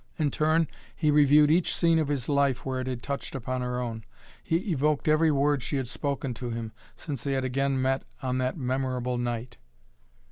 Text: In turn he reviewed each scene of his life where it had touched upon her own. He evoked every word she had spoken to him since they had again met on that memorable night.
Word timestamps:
In 0.17 0.31
turn 0.31 0.67
he 0.95 1.11
reviewed 1.11 1.51
each 1.51 1.75
scene 1.75 1.99
of 1.99 2.07
his 2.07 2.27
life 2.27 2.65
where 2.65 2.79
it 2.79 2.87
had 2.87 3.03
touched 3.03 3.35
upon 3.35 3.61
her 3.61 3.79
own. 3.79 4.03
He 4.43 4.71
evoked 4.71 5.07
every 5.07 5.29
word 5.29 5.61
she 5.61 5.77
had 5.77 5.85
spoken 5.85 6.33
to 6.41 6.49
him 6.49 6.71
since 6.95 7.23
they 7.23 7.33
had 7.33 7.43
again 7.45 7.79
met 7.79 8.01
on 8.23 8.39
that 8.39 8.57
memorable 8.57 9.19
night. 9.19 9.57